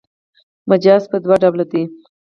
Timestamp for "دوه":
1.23-1.35